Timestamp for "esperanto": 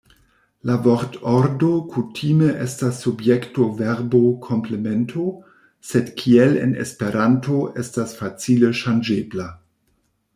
6.85-7.59